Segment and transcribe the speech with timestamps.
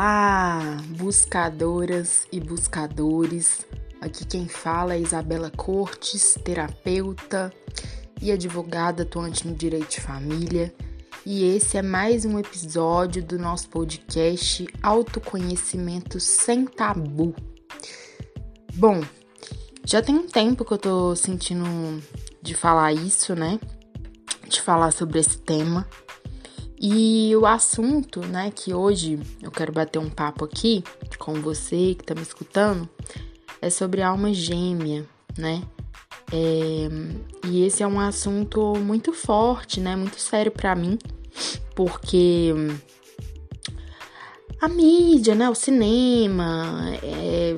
[0.00, 3.66] Olá, buscadoras e buscadores.
[4.00, 7.52] Aqui quem fala é Isabela Cortes, terapeuta
[8.22, 10.72] e advogada atuante no direito de família.
[11.26, 17.34] E esse é mais um episódio do nosso podcast Autoconhecimento Sem Tabu.
[18.74, 19.02] Bom,
[19.84, 22.00] já tem um tempo que eu tô sentindo
[22.40, 23.58] de falar isso, né?
[24.48, 25.88] De falar sobre esse tema.
[26.80, 30.84] E o assunto, né, que hoje eu quero bater um papo aqui
[31.18, 32.88] com você que tá me escutando,
[33.60, 35.04] é sobre alma gêmea,
[35.36, 35.62] né?
[36.32, 36.88] É,
[37.48, 39.96] e esse é um assunto muito forte, né?
[39.96, 40.96] Muito sério para mim,
[41.74, 42.54] porque
[44.60, 45.50] a mídia, né?
[45.50, 47.56] O cinema, é,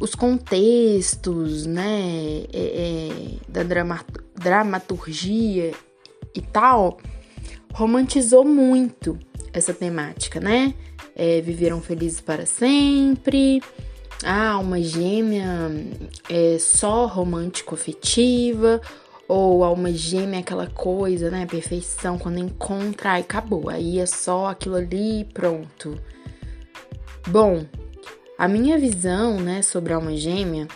[0.00, 2.44] os contextos, né?
[2.52, 3.64] É, é da
[4.36, 5.72] dramaturgia
[6.32, 6.98] e tal
[7.78, 9.16] romantizou muito
[9.52, 10.74] essa temática, né?
[11.14, 13.62] É, viveram felizes para sempre.
[14.24, 15.70] Ah, uma gêmea
[16.28, 18.80] é só romântico-afetiva.
[19.28, 21.46] Ou alma gêmea, aquela coisa, né?
[21.46, 23.68] Perfeição, quando encontra, e acabou.
[23.68, 25.96] Aí é só aquilo ali pronto.
[27.28, 27.64] Bom,
[28.36, 30.66] a minha visão, né, sobre a alma gêmea,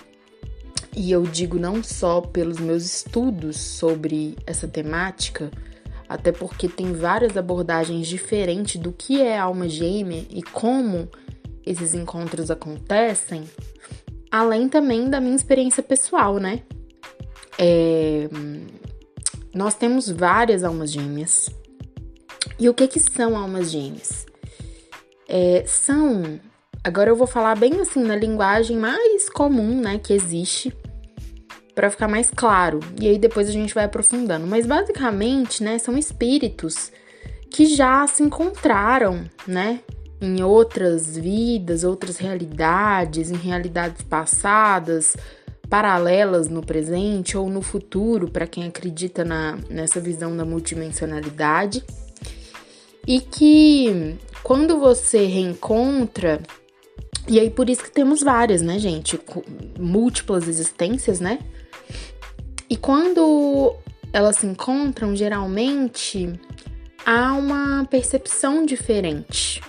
[0.95, 5.51] e eu digo não só pelos meus estudos sobre essa temática,
[6.13, 11.09] até porque tem várias abordagens diferentes do que é alma gêmea e como
[11.65, 13.45] esses encontros acontecem,
[14.31, 16.61] além também da minha experiência pessoal, né?
[17.59, 18.29] É,
[19.55, 21.49] nós temos várias almas gêmeas.
[22.59, 24.27] E o que que são almas gêmeas?
[25.27, 26.39] É, são,
[26.85, 30.77] agora eu vou falar bem assim na linguagem mais comum, né, que existe,
[31.75, 32.81] para ficar mais claro.
[33.01, 34.47] E aí depois a gente vai aprofundando.
[34.47, 36.93] Mas basicamente, né, são espíritos
[37.51, 39.81] que já se encontraram, né,
[40.21, 45.17] em outras vidas, outras realidades, em realidades passadas,
[45.69, 51.83] paralelas no presente ou no futuro, para quem acredita na, nessa visão da multidimensionalidade.
[53.07, 56.41] E que quando você reencontra,
[57.27, 59.19] e aí por isso que temos várias, né, gente?
[59.79, 61.41] Múltiplas existências, né?
[62.73, 63.77] E quando
[64.15, 66.33] elas se encontram, geralmente
[67.05, 69.61] há uma percepção diferente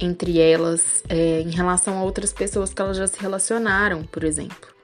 [0.00, 4.74] entre elas é, em relação a outras pessoas que elas já se relacionaram, por exemplo.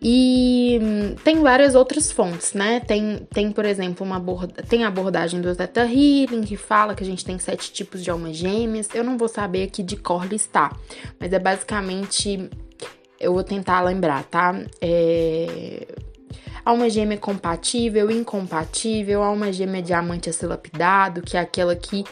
[0.00, 0.78] E
[1.24, 2.78] tem várias outras fontes, né?
[2.78, 7.02] Tem, tem por exemplo, uma aborda tem a abordagem do Theta Healing, que fala que
[7.02, 8.88] a gente tem sete tipos de almas gêmeas.
[8.94, 10.78] Eu não vou saber aqui de cor listar,
[11.18, 12.48] mas é basicamente.
[13.18, 14.52] Eu vou tentar lembrar, tá?
[14.80, 15.86] É,
[16.64, 22.04] alma gêmea compatível, incompatível, alma gêmea diamante a ser lapidado, que é aquela que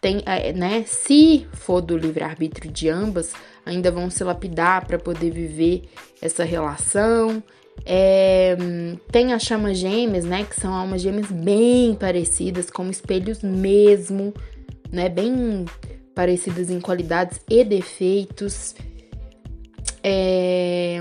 [0.00, 3.32] tem, é, né, se for do livre-arbítrio de ambas,
[3.64, 5.88] ainda vão se lapidar para poder viver
[6.22, 7.42] essa relação.
[7.84, 8.56] É,
[9.10, 14.32] tem as chamas gêmeas, né, que são almas gêmeas bem parecidas, como espelhos mesmo,
[14.92, 15.64] né, bem
[16.14, 18.74] parecidas em qualidades e defeitos.
[20.02, 21.00] É,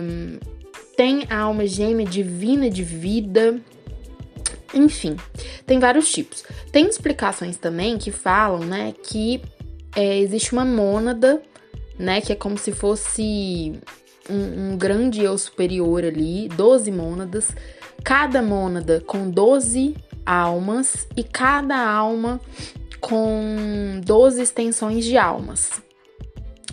[0.95, 3.59] tem a alma gêmea divina de vida.
[4.73, 5.15] Enfim,
[5.65, 6.43] tem vários tipos.
[6.71, 9.41] Tem explicações também que falam, né, que
[9.95, 11.41] é, existe uma mônada,
[11.97, 13.73] né, que é como se fosse
[14.29, 17.51] um, um grande eu superior ali, 12 mônadas,
[18.03, 19.95] cada mônada com 12
[20.25, 22.41] almas e cada alma
[22.99, 25.84] com 12 extensões de almas.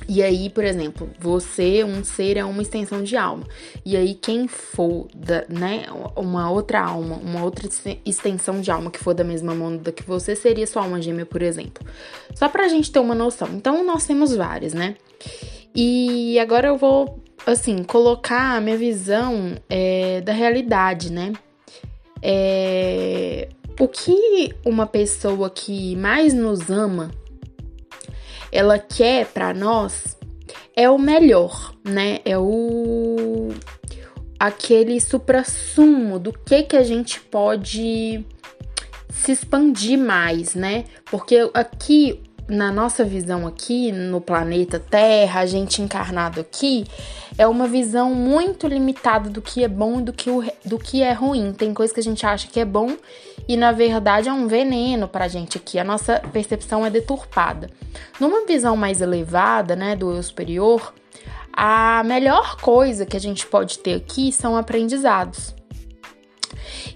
[0.09, 3.47] E aí, por exemplo, você, um ser, é uma extensão de alma.
[3.85, 5.87] E aí, quem for, da, né,
[6.17, 7.69] uma outra alma, uma outra
[8.05, 11.43] extensão de alma que for da mesma mônada que você, seria sua alma gêmea, por
[11.43, 11.85] exemplo.
[12.35, 13.49] Só pra gente ter uma noção.
[13.53, 14.97] Então, nós temos várias, né?
[15.75, 21.33] E agora eu vou, assim, colocar a minha visão é, da realidade, né?
[22.21, 23.49] É,
[23.81, 27.11] o que uma pessoa que mais nos ama
[28.53, 30.17] ela quer para nós
[30.77, 32.21] é o melhor, né?
[32.25, 33.49] É o
[34.39, 38.25] aquele suprassumo do que que a gente pode
[39.11, 40.85] se expandir mais, né?
[41.11, 46.85] Porque aqui na nossa visão aqui no planeta Terra, a gente encarnado aqui,
[47.39, 51.03] é uma visão muito limitada do que é bom e do que, o, do que
[51.03, 51.53] é ruim.
[51.53, 52.97] Tem coisa que a gente acha que é bom
[53.49, 55.79] e na verdade é um veneno pra gente aqui.
[55.79, 57.71] A nossa percepção é deturpada.
[58.21, 60.93] Numa visão mais elevada, né, do eu superior,
[61.53, 65.55] a melhor coisa que a gente pode ter aqui são aprendizados.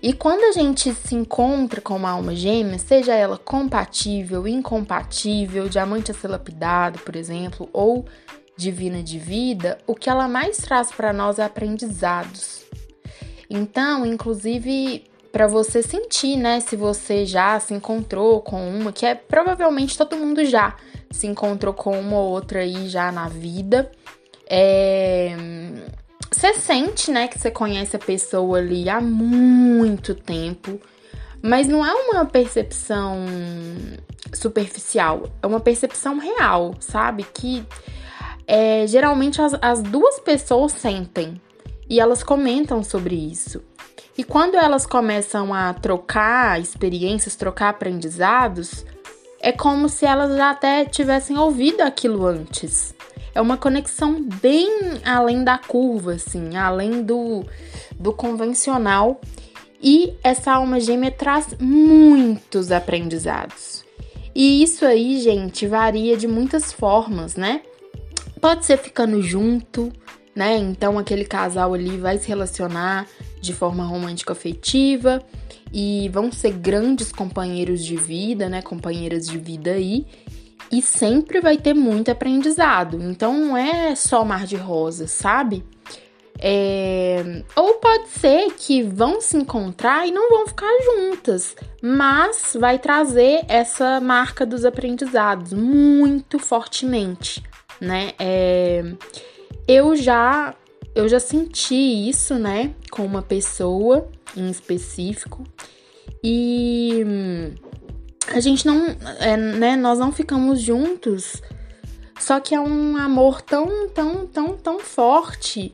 [0.03, 6.11] E quando a gente se encontra com uma alma gêmea, seja ela compatível, incompatível, diamante
[6.11, 8.05] a ser lapidado, por exemplo, ou
[8.57, 12.65] divina de vida, o que ela mais traz para nós é aprendizados.
[13.51, 19.15] Então, inclusive, para você sentir, né, se você já se encontrou com uma, que é
[19.15, 20.77] provavelmente todo mundo já
[21.11, 23.91] se encontrou com uma ou outra aí já na vida.
[24.49, 25.37] É,
[26.37, 30.79] você sente, né, que você conhece a pessoa ali há muito tempo,
[31.41, 33.25] mas não é uma percepção
[34.35, 37.25] superficial, é uma percepção real, sabe?
[37.33, 37.65] Que
[38.47, 41.41] é, geralmente as, as duas pessoas sentem
[41.89, 43.63] e elas comentam sobre isso.
[44.19, 48.85] E quando elas começam a trocar experiências, trocar aprendizados,
[49.41, 52.96] é como se elas já até tivessem ouvido aquilo antes.
[53.37, 54.71] É uma conexão bem
[55.05, 57.45] além da curva, assim, além do,
[58.01, 59.21] do convencional.
[59.79, 63.85] E essa alma gêmea traz muitos aprendizados.
[64.35, 67.61] E isso aí, gente, varia de muitas formas, né?
[68.41, 69.93] Pode ser ficando junto,
[70.35, 70.57] né?
[70.57, 73.07] Então aquele casal ali vai se relacionar
[73.39, 75.23] de forma romântica afetiva
[75.71, 78.63] e vão ser grandes companheiros de vida, né?
[78.63, 80.07] Companheiras de vida aí.
[80.71, 83.01] E sempre vai ter muito aprendizado.
[83.01, 85.65] Então não é só mar de rosas, sabe?
[86.39, 87.43] É...
[87.55, 93.45] Ou pode ser que vão se encontrar e não vão ficar juntas, mas vai trazer
[93.49, 97.43] essa marca dos aprendizados muito fortemente,
[97.81, 98.13] né?
[98.19, 98.83] É...
[99.67, 100.55] Eu já
[100.95, 101.75] eu já senti
[102.09, 105.45] isso, né, com uma pessoa em específico
[106.25, 107.05] e
[108.29, 108.87] a gente não,
[109.21, 111.43] é, né, nós não ficamos juntos.
[112.19, 115.73] Só que é um amor tão, tão, tão, tão forte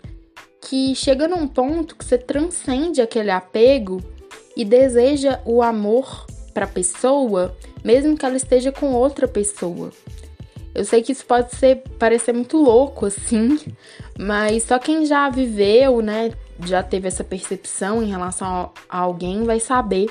[0.61, 4.03] que chega num ponto que você transcende aquele apego
[4.57, 9.91] e deseja o amor para a pessoa, mesmo que ela esteja com outra pessoa.
[10.75, 13.59] Eu sei que isso pode ser parecer muito louco assim,
[14.19, 16.33] mas só quem já viveu, né,
[16.65, 20.07] já teve essa percepção em relação a alguém vai saber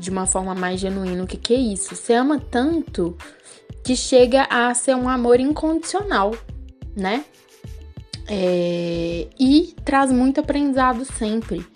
[0.00, 1.94] de uma forma mais genuína o que, que é isso.
[1.94, 3.16] Você ama tanto
[3.84, 6.34] que chega a ser um amor incondicional,
[6.96, 7.24] né?
[8.26, 11.66] É, e traz muito aprendizado sempre.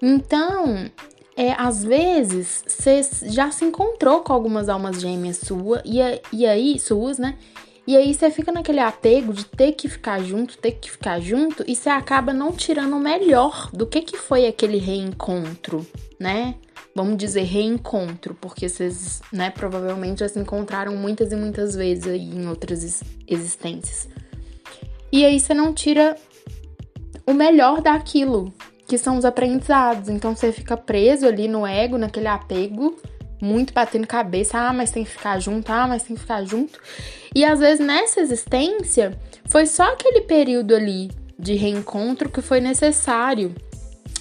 [0.00, 0.90] Então,
[1.36, 5.98] é, às vezes você já se encontrou com algumas almas gêmeas sua e,
[6.32, 7.36] e aí suas, né?
[7.86, 11.64] E aí você fica naquele apego de ter que ficar junto, ter que ficar junto,
[11.68, 15.86] e você acaba não tirando o melhor do que que foi aquele reencontro,
[16.18, 16.56] né?
[16.96, 22.22] Vamos dizer reencontro, porque vocês, né, provavelmente já se encontraram muitas e muitas vezes aí
[22.22, 24.08] em outras existências.
[25.12, 26.16] E aí você não tira
[27.26, 28.50] o melhor daquilo,
[28.88, 30.08] que são os aprendizados.
[30.08, 32.96] Então você fica preso ali no ego, naquele apego,
[33.42, 36.80] muito batendo cabeça, ah, mas tem que ficar junto, ah, mas tem que ficar junto.
[37.34, 43.54] E às vezes nessa existência foi só aquele período ali de reencontro que foi necessário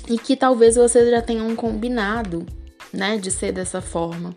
[0.10, 2.46] e que talvez vocês já tenham combinado,
[2.96, 4.36] né, de ser dessa forma.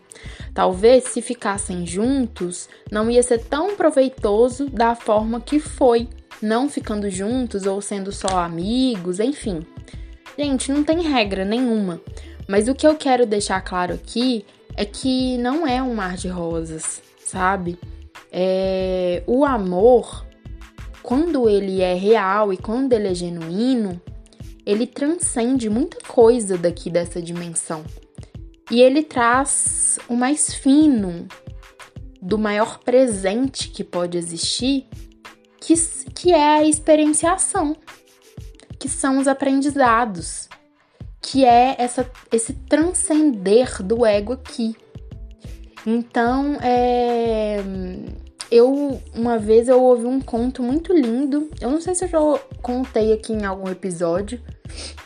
[0.53, 6.07] Talvez se ficassem juntos, não ia ser tão proveitoso da forma que foi,
[6.41, 9.65] não ficando juntos ou sendo só amigos, enfim.
[10.37, 12.01] Gente, não tem regra nenhuma.
[12.47, 14.45] Mas o que eu quero deixar claro aqui
[14.75, 17.77] é que não é um mar de rosas, sabe?
[18.31, 20.25] É, o amor,
[21.03, 24.01] quando ele é real e quando ele é genuíno,
[24.65, 27.83] ele transcende muita coisa daqui dessa dimensão.
[28.69, 31.27] E ele traz o mais fino
[32.21, 34.85] do maior presente que pode existir,
[35.59, 35.73] que,
[36.13, 37.75] que é a experienciação
[38.79, 40.47] que são os aprendizados,
[41.21, 44.75] que é essa, esse transcender do ego aqui.
[45.85, 47.61] Então, é,
[48.49, 51.49] eu uma vez eu ouvi um conto muito lindo.
[51.59, 52.19] Eu não sei se eu já
[52.61, 54.41] contei aqui em algum episódio,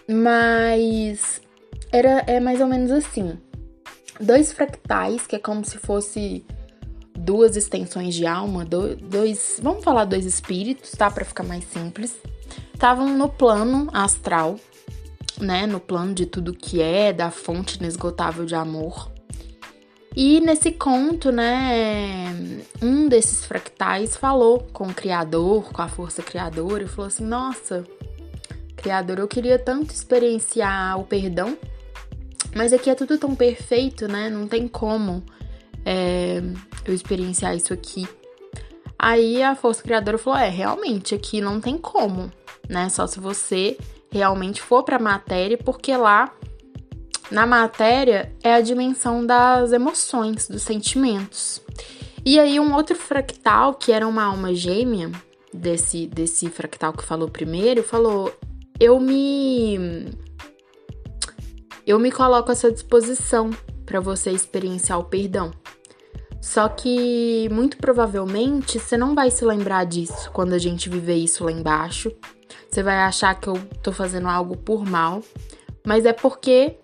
[0.07, 1.41] mas
[1.91, 3.37] era é mais ou menos assim:
[4.19, 6.45] dois fractais, que é como se fosse
[7.15, 12.15] duas extensões de alma, dois, vamos falar dois espíritos, tá, para ficar mais simples.
[12.73, 14.59] Estavam no plano astral,
[15.39, 19.11] né, no plano de tudo que é, da fonte inesgotável de amor.
[20.15, 22.35] E nesse conto, né,
[22.81, 27.83] um desses fractais falou com o criador, com a força criadora, e falou assim: "Nossa,
[28.75, 31.57] criador, eu queria tanto experienciar o perdão,
[32.55, 34.29] mas aqui é tudo tão perfeito, né?
[34.29, 35.23] Não tem como
[35.85, 36.41] é,
[36.85, 38.07] eu experienciar isso aqui."
[38.97, 42.31] Aí a força criadora falou: "É, realmente aqui não tem como."
[42.67, 42.89] né?
[42.89, 43.77] Só se você
[44.11, 46.31] realmente for para a matéria, porque lá
[47.31, 51.61] na matéria é a dimensão das emoções, dos sentimentos.
[52.25, 55.11] E aí um outro fractal, que era uma alma gêmea
[55.53, 58.33] desse desse fractal que falou primeiro, falou:
[58.79, 60.09] "Eu me
[61.85, 63.49] eu me coloco à sua disposição
[63.85, 65.51] para você experienciar o perdão.
[66.41, 71.43] Só que muito provavelmente você não vai se lembrar disso quando a gente viver isso
[71.45, 72.11] lá embaixo.
[72.69, 75.21] Você vai achar que eu tô fazendo algo por mal,
[75.85, 76.77] mas é porque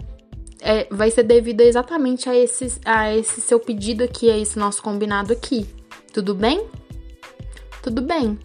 [0.61, 4.81] é, vai ser devido exatamente a esse, a esse seu pedido aqui, a esse nosso
[4.81, 5.67] combinado aqui.
[6.13, 6.67] Tudo bem?
[7.81, 8.37] Tudo bem.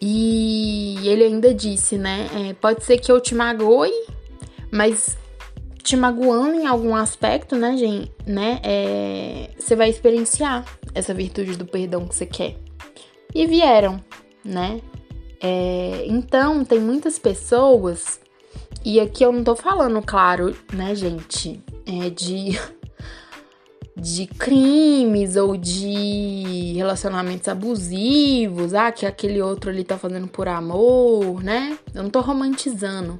[0.00, 2.28] E ele ainda disse, né?
[2.34, 3.92] É, pode ser que eu te magoe,
[4.70, 5.16] mas
[5.82, 8.12] te magoando em algum aspecto, né, gente?
[8.26, 8.60] Né?
[8.62, 12.56] É, você vai experienciar essa virtude do perdão que você quer.
[13.34, 14.00] E vieram,
[14.44, 14.80] né?
[15.40, 18.20] É, então, tem muitas pessoas
[18.84, 22.58] e aqui eu não tô falando, claro, né, gente, é de
[23.94, 31.42] de crimes ou de relacionamentos abusivos, ah, que aquele outro ali tá fazendo por amor,
[31.42, 31.78] né?
[31.94, 33.18] Eu não tô romantizando.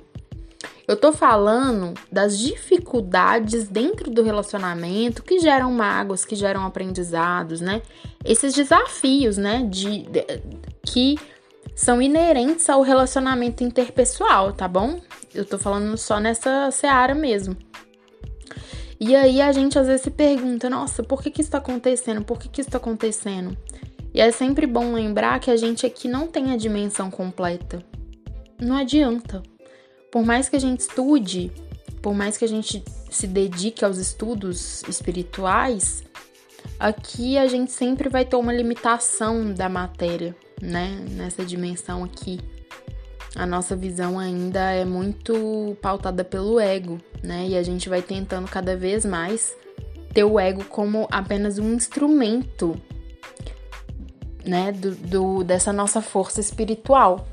[0.91, 7.81] Eu tô falando das dificuldades dentro do relacionamento que geram mágoas, que geram aprendizados, né?
[8.25, 10.27] Esses desafios, né, de, de
[10.83, 11.17] que
[11.77, 14.99] são inerentes ao relacionamento interpessoal, tá bom?
[15.33, 17.57] Eu tô falando só nessa seara mesmo.
[18.99, 22.25] E aí a gente às vezes se pergunta, nossa, por que que isso tá acontecendo?
[22.25, 23.57] Por que que isso tá acontecendo?
[24.13, 27.81] E é sempre bom lembrar que a gente aqui não tem a dimensão completa.
[28.61, 29.41] Não adianta.
[30.11, 31.53] Por mais que a gente estude,
[32.03, 36.03] por mais que a gente se dedique aos estudos espirituais,
[36.79, 41.05] aqui a gente sempre vai ter uma limitação da matéria né?
[41.11, 42.41] Nessa dimensão aqui.
[43.35, 47.47] A nossa visão ainda é muito pautada pelo ego, né?
[47.49, 49.57] E a gente vai tentando cada vez mais
[50.13, 52.77] ter o ego como apenas um instrumento,
[54.45, 54.73] né?
[54.73, 57.27] Do, do dessa nossa força espiritual.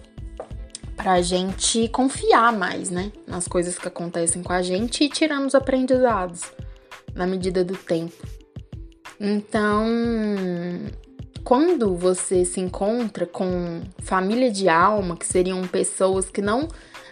[1.07, 3.13] Pra gente confiar mais, né?
[3.25, 6.51] Nas coisas que acontecem com a gente e tirando os aprendizados
[7.15, 8.27] na medida do tempo.
[9.17, 9.85] Então,
[11.45, 16.67] quando você se encontra com família de alma, que seriam pessoas que não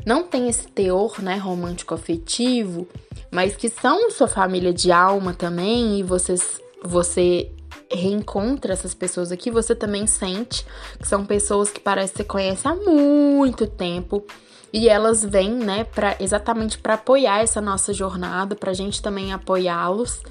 [0.05, 2.85] não têm esse teor, né, romântico afetivo,
[3.31, 7.49] mas que são sua família de alma também e vocês você
[7.91, 10.65] reencontra essas pessoas aqui, você também sente
[10.99, 14.25] que são pessoas que parece que você conhece há muito tempo
[14.73, 20.21] e elas vêm, né, para exatamente para apoiar essa nossa jornada, pra gente também apoiá-los,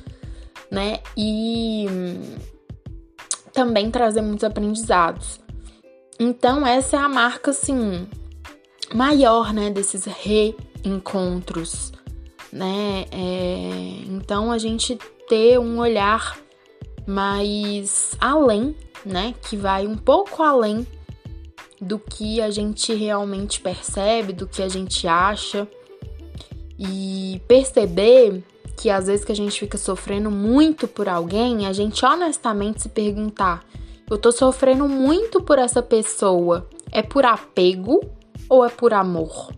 [0.70, 1.00] né?
[1.16, 1.86] E
[3.54, 5.40] também trazer muitos aprendizados.
[6.18, 8.06] Então, essa é a marca, assim,
[8.92, 11.92] maior, né, desses reencontros,
[12.52, 13.06] né?
[13.10, 16.36] É, então, a gente ter um olhar
[17.06, 20.86] mais além, né, que vai um pouco além
[21.80, 25.68] do que a gente realmente percebe, do que a gente acha
[26.78, 28.42] e perceber
[28.76, 32.88] que às vezes que a gente fica sofrendo muito por alguém, a gente honestamente se
[32.88, 33.64] perguntar:
[34.10, 38.00] eu tô sofrendo muito por essa pessoa, é por apego
[38.48, 39.52] ou é por amor?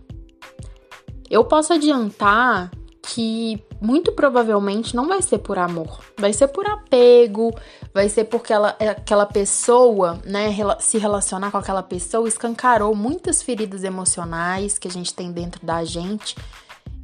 [1.29, 2.71] Eu posso adiantar
[3.07, 7.53] que muito provavelmente não vai ser por amor, vai ser por apego,
[7.93, 13.85] vai ser porque ela, aquela pessoa, né, se relacionar com aquela pessoa escancarou muitas feridas
[13.85, 16.35] emocionais que a gente tem dentro da gente.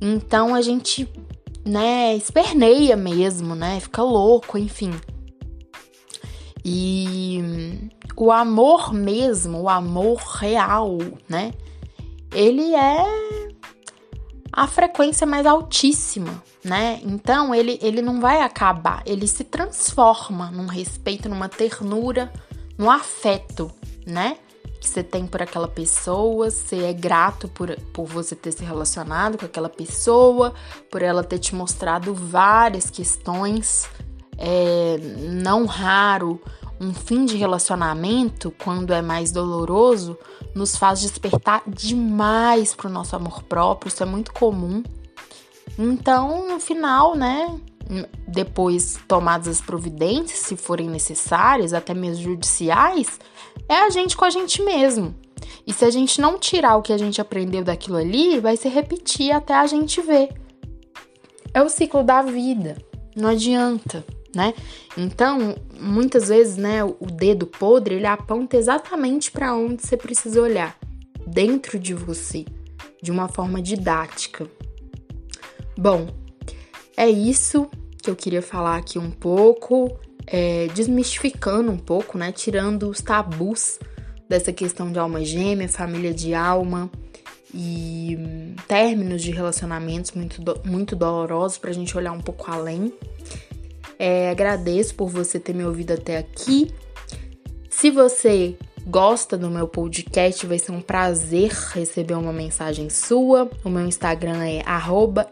[0.02, 1.10] Então a gente
[1.66, 3.80] né, esperneia mesmo, né?
[3.80, 4.92] Fica louco, enfim.
[6.66, 10.98] E o amor mesmo, o amor real,
[11.30, 11.54] né?
[12.34, 13.53] Ele é
[14.56, 17.00] a frequência mais altíssima, né?
[17.04, 22.32] Então ele, ele não vai acabar, ele se transforma num respeito, numa ternura,
[22.78, 23.72] no afeto,
[24.06, 24.38] né?
[24.84, 29.38] que você tem por aquela pessoa, você é grato por, por você ter se relacionado
[29.38, 30.54] com aquela pessoa,
[30.92, 33.90] por ela ter te mostrado várias questões.
[34.38, 34.98] É,
[35.30, 36.42] não raro,
[36.84, 40.18] um fim de relacionamento, quando é mais doloroso,
[40.54, 44.84] nos faz despertar demais para o nosso amor próprio, isso é muito comum.
[45.78, 47.58] Então, no final, né,
[48.28, 53.20] depois tomadas as providências, se forem necessárias, até mesmo judiciais,
[53.68, 55.16] é a gente com a gente mesmo.
[55.66, 58.68] E se a gente não tirar o que a gente aprendeu daquilo ali, vai se
[58.68, 60.30] repetir até a gente ver.
[61.54, 62.78] É o ciclo da vida.
[63.16, 64.54] Não adianta, né?
[64.98, 70.78] Então, muitas vezes, né, o dedo podre, ele aponta exatamente para onde você precisa olhar,
[71.26, 72.46] dentro de você,
[73.02, 74.48] de uma forma didática.
[75.78, 76.08] Bom,
[76.96, 77.68] é isso
[78.02, 79.98] que eu queria falar aqui um pouco,
[80.28, 82.32] é, desmistificando um pouco, né?
[82.32, 83.80] Tirando os tabus
[84.28, 86.90] dessa questão de alma gêmea, família de alma
[87.54, 92.50] e hum, términos de relacionamentos muito, do, muito dolorosos para a gente olhar um pouco
[92.50, 92.92] além.
[93.98, 96.72] É, agradeço por você ter me ouvido até aqui.
[97.70, 103.50] Se você gosta do meu podcast, vai ser um prazer receber uma mensagem sua.
[103.64, 104.62] O meu Instagram é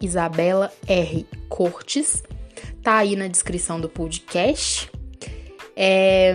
[0.01, 2.23] @isabela_r_cortes.
[2.81, 4.89] Tá aí na descrição do podcast.
[5.75, 6.33] É...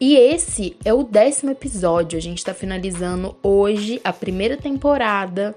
[0.00, 2.18] E esse é o décimo episódio.
[2.18, 5.54] A gente tá finalizando hoje a primeira temporada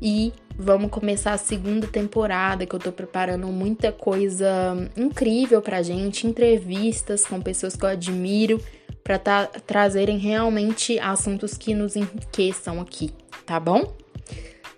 [0.00, 6.26] e vamos começar a segunda temporada, que eu tô preparando muita coisa incrível pra gente,
[6.26, 8.60] entrevistas com pessoas que eu admiro
[9.02, 13.10] para tá, trazerem realmente assuntos que nos enriqueçam aqui,
[13.46, 13.96] tá bom?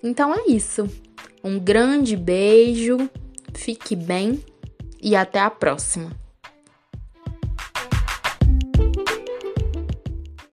[0.02, 0.88] Então é isso.
[1.42, 3.10] Um grande beijo,
[3.52, 4.40] fique bem
[5.02, 6.21] e até a próxima.